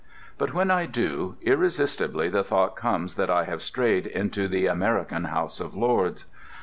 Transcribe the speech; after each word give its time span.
But 0.39 0.51
when 0.51 0.71
I 0.71 0.87
do, 0.87 1.37
irresistibly 1.43 2.27
the 2.27 2.43
thought 2.43 2.75
comes 2.75 3.13
that 3.17 3.29
I 3.29 3.43
have 3.43 3.61
strayed 3.61 4.07
into 4.07 4.47
the 4.47 4.65
American 4.65 5.25
House 5.25 5.59
of 5.59 5.75
Lords. 5.75 6.25